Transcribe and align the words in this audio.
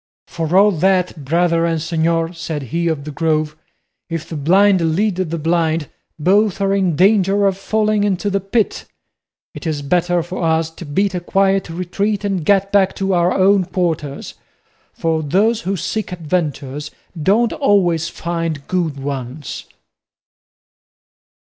"For 0.25 0.57
all 0.57 0.71
that, 0.71 1.23
brother 1.23 1.63
and 1.63 1.79
señor," 1.79 2.35
said 2.35 2.63
he 2.73 2.87
of 2.87 3.03
the 3.03 3.11
Grove, 3.11 3.55
"if 4.09 4.27
the 4.27 4.35
blind 4.35 4.95
lead 4.95 5.17
the 5.17 5.37
blind, 5.37 5.89
both 6.17 6.59
are 6.59 6.73
in 6.73 6.95
danger 6.95 7.45
of 7.45 7.55
falling 7.55 8.03
into 8.03 8.31
the 8.31 8.39
pit. 8.39 8.85
It 9.53 9.67
is 9.67 9.83
better 9.83 10.23
for 10.23 10.41
us 10.41 10.71
to 10.71 10.85
beat 10.87 11.13
a 11.13 11.19
quiet 11.19 11.69
retreat 11.69 12.23
and 12.25 12.43
get 12.43 12.71
back 12.71 12.95
to 12.95 13.13
our 13.13 13.31
own 13.31 13.63
quarters; 13.65 14.33
for 14.91 15.21
those 15.21 15.61
who 15.61 15.77
seek 15.77 16.11
adventures 16.11 16.89
don't 17.21 17.53
always 17.53 18.09
find 18.09 18.65
good 18.67 18.99
ones." 18.99 19.65